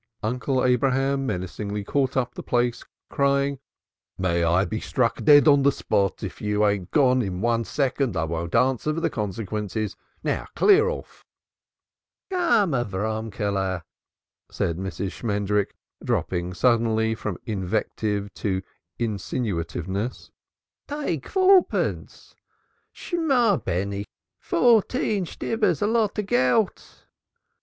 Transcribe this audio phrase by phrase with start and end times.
[0.23, 3.59] Uncle Abraham menacingly caught up the plaice, crying:
[4.17, 8.17] "May I be struck dead on the spot, if you ain't gone in one second
[8.17, 9.95] I won't answer for the consequences.
[10.23, 11.23] Now, then, clear off!"
[12.31, 13.83] "Come, Avroomkely,"
[14.49, 15.11] said Mrs.
[15.11, 15.73] Shmendrik,
[16.03, 18.63] dropping suddenly from invective to
[18.99, 20.31] insinuativeness.
[20.87, 22.33] "Take fourteenpence.
[22.91, 24.05] Shemah, beni!
[24.39, 27.03] Fourteen Shtibbur's a lot of _Gelt."